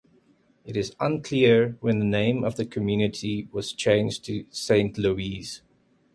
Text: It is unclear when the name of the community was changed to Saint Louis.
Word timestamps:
It 0.65 0.75
is 0.75 0.95
unclear 0.99 1.77
when 1.79 1.99
the 1.99 2.05
name 2.05 2.43
of 2.43 2.55
the 2.55 2.65
community 2.65 3.47
was 3.51 3.71
changed 3.71 4.25
to 4.25 4.47
Saint 4.49 4.97
Louis. 4.97 5.61